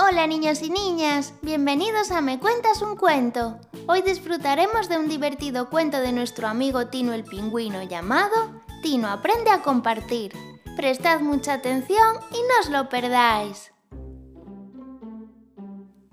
Hola 0.00 0.28
niños 0.28 0.62
y 0.62 0.70
niñas, 0.70 1.32
bienvenidos 1.42 2.12
a 2.12 2.20
Me 2.20 2.38
Cuentas 2.38 2.82
un 2.82 2.94
Cuento. 2.94 3.58
Hoy 3.88 4.00
disfrutaremos 4.02 4.88
de 4.88 4.96
un 4.96 5.08
divertido 5.08 5.68
cuento 5.70 5.98
de 5.98 6.12
nuestro 6.12 6.46
amigo 6.46 6.86
Tino 6.86 7.12
el 7.12 7.24
Pingüino 7.24 7.82
llamado 7.82 8.62
Tino 8.80 9.08
aprende 9.08 9.50
a 9.50 9.60
compartir. 9.60 10.32
Prestad 10.76 11.18
mucha 11.18 11.54
atención 11.54 12.16
y 12.30 12.36
no 12.36 12.60
os 12.60 12.70
lo 12.70 12.88
perdáis. 12.88 13.72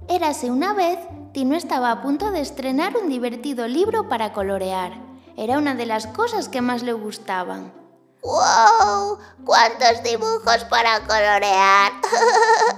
Érase 0.09 0.49
una 0.49 0.73
vez, 0.73 0.97
Tino 1.31 1.55
estaba 1.55 1.91
a 1.91 2.01
punto 2.01 2.31
de 2.31 2.41
estrenar 2.41 2.97
un 2.97 3.07
divertido 3.07 3.67
libro 3.67 4.09
para 4.09 4.33
colorear. 4.33 4.93
Era 5.37 5.59
una 5.59 5.75
de 5.75 5.85
las 5.85 6.07
cosas 6.07 6.49
que 6.49 6.61
más 6.61 6.81
le 6.81 6.93
gustaban. 6.93 7.71
¡Wow! 8.23 9.19
¡Cuántos 9.45 10.01
dibujos 10.01 10.63
para 10.71 11.01
colorear! 11.01 11.91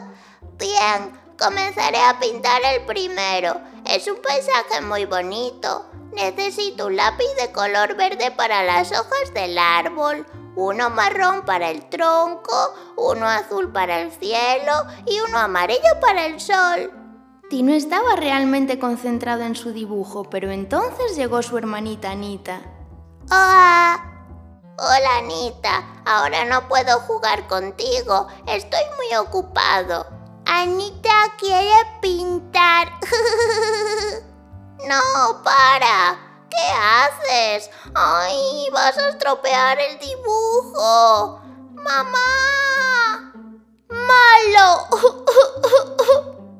Bien, 0.57 1.19
comenzaré 1.37 2.01
a 2.01 2.19
pintar 2.19 2.61
el 2.73 2.85
primero. 2.85 3.61
Es 3.85 4.07
un 4.07 4.17
paisaje 4.21 4.81
muy 4.81 5.05
bonito. 5.05 5.85
Necesito 6.13 6.87
un 6.87 6.95
lápiz 6.95 7.27
de 7.39 7.51
color 7.51 7.95
verde 7.95 8.31
para 8.31 8.63
las 8.63 8.91
hojas 8.91 9.33
del 9.35 9.57
árbol, 9.57 10.25
uno 10.55 10.89
marrón 10.89 11.45
para 11.45 11.69
el 11.69 11.87
tronco, 11.89 12.73
uno 12.95 13.27
azul 13.27 13.71
para 13.71 14.01
el 14.01 14.11
cielo 14.11 14.73
y 15.05 15.19
uno 15.19 15.37
amarillo 15.37 15.99
para 16.01 16.25
el 16.25 16.39
sol. 16.39 16.91
Tino 17.51 17.73
estaba 17.73 18.15
realmente 18.15 18.79
concentrado 18.79 19.43
en 19.43 19.55
su 19.55 19.73
dibujo, 19.73 20.23
pero 20.23 20.49
entonces 20.49 21.15
llegó 21.15 21.43
su 21.43 21.57
hermanita 21.57 22.11
Anita. 22.11 22.61
¡Hola! 23.29 24.03
Hola 24.79 25.17
Anita, 25.17 26.01
ahora 26.05 26.45
no 26.45 26.67
puedo 26.67 26.99
jugar 27.01 27.47
contigo, 27.47 28.27
estoy 28.47 28.83
muy 28.95 29.17
ocupado. 29.17 30.16
Anita 30.59 31.35
quiere 31.37 31.85
pintar. 32.01 32.87
no, 34.89 35.43
para. 35.43 36.17
¿Qué 36.49 36.65
haces? 36.73 37.69
Ay, 37.93 38.67
vas 38.73 38.97
a 38.97 39.09
estropear 39.09 39.77
el 39.79 39.99
dibujo. 39.99 41.41
Mamá. 41.75 43.35
Malo. 43.87 44.87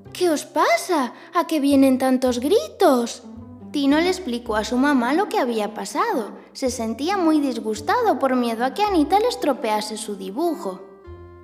¿Qué 0.14 0.30
os 0.30 0.46
pasa? 0.46 1.16
¿A 1.34 1.48
qué 1.48 1.60
vienen 1.60 1.98
tantos 1.98 2.40
gritos? 2.40 3.24
Tino 3.72 4.00
le 4.00 4.10
explicó 4.10 4.58
a 4.58 4.64
su 4.64 4.78
mamá 4.78 5.16
lo 5.16 5.28
que 5.28 5.40
había 5.40 5.74
pasado. 5.74 6.38
Se 6.54 6.70
sentía 6.70 7.18
muy 7.18 7.40
disgustado 7.40 8.20
por 8.20 8.36
miedo 8.36 8.64
a 8.64 8.76
que 8.76 8.84
Anita 8.84 9.20
le 9.20 9.30
estropease 9.30 9.98
su 9.98 10.16
dibujo. 10.16 10.82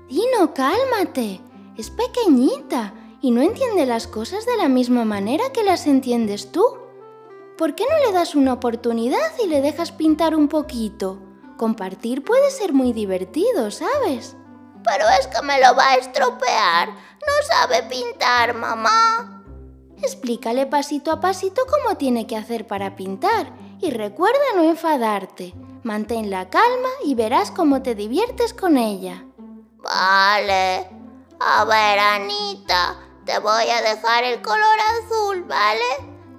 Tino, 0.07 0.53
cálmate. 0.53 1.41
Es 1.75 1.89
pequeñita 1.89 2.93
y 3.19 3.31
no 3.31 3.41
entiende 3.41 3.85
las 3.85 4.05
cosas 4.05 4.45
de 4.45 4.57
la 4.57 4.67
misma 4.67 5.05
manera 5.05 5.45
que 5.53 5.63
las 5.63 5.87
entiendes 5.87 6.51
tú. 6.51 6.63
¿Por 7.57 7.73
qué 7.73 7.85
no 7.89 8.05
le 8.05 8.13
das 8.13 8.35
una 8.35 8.53
oportunidad 8.53 9.31
y 9.43 9.47
le 9.47 9.61
dejas 9.61 9.91
pintar 9.91 10.35
un 10.35 10.49
poquito? 10.49 11.19
Compartir 11.57 12.23
puede 12.23 12.51
ser 12.51 12.73
muy 12.73 12.93
divertido, 12.93 13.71
¿sabes? 13.71 14.35
Pero 14.83 15.05
es 15.19 15.27
que 15.27 15.41
me 15.41 15.59
lo 15.61 15.75
va 15.75 15.91
a 15.91 15.95
estropear. 15.95 16.89
No 16.89 17.47
sabe 17.49 17.83
pintar, 17.83 18.53
mamá. 18.53 19.43
Explícale 19.97 20.65
pasito 20.65 21.11
a 21.11 21.21
pasito 21.21 21.61
cómo 21.69 21.97
tiene 21.97 22.27
que 22.27 22.35
hacer 22.35 22.67
para 22.67 22.95
pintar 22.95 23.53
y 23.81 23.89
recuerda 23.91 24.39
no 24.55 24.63
enfadarte. 24.63 25.55
Mantén 25.83 26.29
la 26.29 26.49
calma 26.49 26.89
y 27.03 27.15
verás 27.15 27.51
cómo 27.51 27.81
te 27.81 27.95
diviertes 27.95 28.53
con 28.53 28.77
ella. 28.77 29.25
Vale. 29.77 31.02
A 31.45 31.65
ver, 31.65 31.99
Anita, 31.99 32.95
te 33.25 33.37
voy 33.39 33.69
a 33.69 33.81
dejar 33.81 34.23
el 34.23 34.41
color 34.41 34.77
azul, 35.03 35.43
¿vale? 35.43 35.83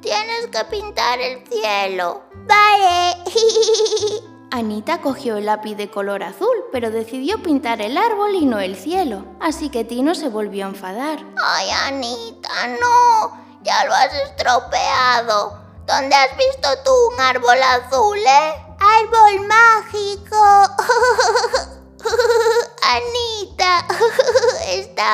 Tienes 0.01 0.47
que 0.47 0.65
pintar 0.65 1.21
el 1.21 1.47
cielo. 1.47 2.23
Vale. 2.47 3.17
Anita 4.51 5.03
cogió 5.03 5.37
el 5.37 5.45
lápiz 5.45 5.75
de 5.75 5.91
color 5.91 6.23
azul, 6.23 6.57
pero 6.73 6.91
decidió 6.91 7.43
pintar 7.43 7.83
el 7.83 7.99
árbol 7.99 8.35
y 8.35 8.47
no 8.47 8.61
el 8.61 8.77
cielo, 8.77 9.27
así 9.41 9.69
que 9.69 9.85
Tino 9.85 10.15
se 10.15 10.31
volvió 10.31 10.65
a 10.65 10.69
enfadar. 10.69 11.19
Ay, 11.45 11.69
Anita, 11.87 12.49
no, 12.81 13.45
ya 13.61 13.85
lo 13.85 13.93
has 13.93 14.15
estropeado. 14.15 15.61
¿Dónde 15.87 16.17
has 16.17 16.35
visto 16.35 16.69
tú 16.83 16.93
un 17.13 17.21
árbol 17.21 17.63
azul, 17.63 18.19
eh? 18.19 18.55
Árbol 18.79 19.49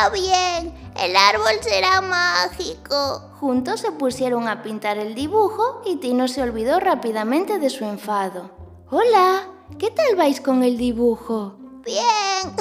está 0.01 0.11
bien, 0.11 0.93
el 0.99 1.15
árbol 1.15 1.53
será 1.61 2.01
mágico. 2.01 3.31
Juntos 3.39 3.81
se 3.81 3.93
pusieron 3.93 4.49
a 4.49 4.63
pintar 4.63 4.97
el 4.97 5.15
dibujo 5.15 5.83
y 5.85 5.97
Tino 5.97 6.27
se 6.27 6.43
olvidó 6.43 6.81
rápidamente 6.81 7.59
de 7.59 7.69
su 7.69 7.85
enfado. 7.85 8.51
Hola, 8.91 9.47
¿qué 9.79 9.91
tal 9.91 10.17
vais 10.17 10.41
con 10.41 10.63
el 10.63 10.79
dibujo? 10.79 11.57
Bien. 11.85 12.57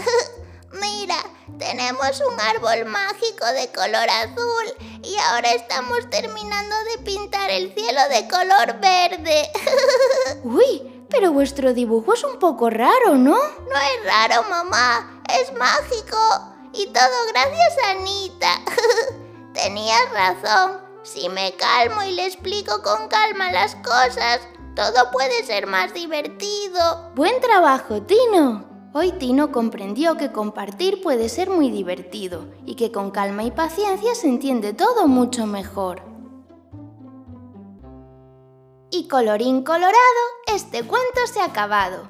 Mira, 0.81 1.15
tenemos 1.57 2.21
un 2.29 2.39
árbol 2.41 2.85
mágico 2.91 3.45
de 3.53 3.69
color 3.71 4.09
azul 4.09 4.87
y 5.03 5.15
ahora 5.29 5.53
estamos 5.53 6.09
terminando 6.09 6.75
de 6.91 7.03
pintar 7.05 7.49
el 7.51 7.73
cielo 7.73 8.01
de 8.09 8.27
color 8.27 8.81
verde. 8.81 9.49
Uy, 10.43 11.05
pero 11.09 11.31
vuestro 11.31 11.73
dibujo 11.73 12.13
es 12.13 12.23
un 12.25 12.37
poco 12.37 12.69
raro, 12.69 13.15
¿no? 13.15 13.37
No 13.37 13.79
es 13.95 14.05
raro, 14.05 14.43
mamá, 14.49 15.21
es 15.41 15.53
mágico. 15.57 16.58
Y 16.79 16.87
todo 16.87 17.09
gracias 17.33 17.75
a 17.83 17.91
Anita. 17.91 18.47
Tenías 19.53 19.99
razón. 20.13 20.77
Si 21.03 21.27
me 21.27 21.51
calmo 21.55 22.03
y 22.03 22.13
le 22.13 22.25
explico 22.25 22.81
con 22.81 23.09
calma 23.09 23.51
las 23.51 23.75
cosas, 23.75 24.39
todo 24.77 25.11
puede 25.11 25.43
ser 25.43 25.67
más 25.67 25.93
divertido. 25.93 27.11
Buen 27.15 27.41
trabajo, 27.41 28.01
Tino. 28.03 28.63
Hoy 28.93 29.11
Tino 29.11 29.51
comprendió 29.51 30.15
que 30.15 30.31
compartir 30.31 31.01
puede 31.01 31.27
ser 31.27 31.49
muy 31.49 31.69
divertido 31.69 32.45
y 32.65 32.75
que 32.75 32.93
con 32.93 33.11
calma 33.11 33.43
y 33.43 33.51
paciencia 33.51 34.15
se 34.15 34.29
entiende 34.29 34.71
todo 34.71 35.05
mucho 35.05 35.45
mejor. 35.45 36.01
Y 38.89 39.09
colorín 39.09 39.65
colorado, 39.65 39.97
este 40.47 40.83
cuento 40.83 41.27
se 41.27 41.41
ha 41.41 41.45
acabado. 41.45 42.09